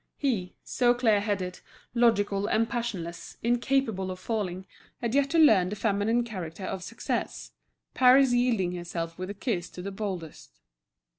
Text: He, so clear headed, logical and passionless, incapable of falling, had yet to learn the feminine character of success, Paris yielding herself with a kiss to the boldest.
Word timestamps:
He, 0.17 0.55
so 0.63 0.95
clear 0.95 1.19
headed, 1.19 1.59
logical 1.93 2.47
and 2.47 2.67
passionless, 2.67 3.37
incapable 3.43 4.09
of 4.09 4.17
falling, 4.17 4.65
had 4.99 5.13
yet 5.13 5.29
to 5.29 5.37
learn 5.37 5.69
the 5.69 5.75
feminine 5.75 6.23
character 6.23 6.63
of 6.65 6.81
success, 6.81 7.51
Paris 7.93 8.33
yielding 8.33 8.71
herself 8.71 9.19
with 9.19 9.29
a 9.29 9.35
kiss 9.35 9.69
to 9.69 9.81
the 9.83 9.91
boldest. 9.91 10.59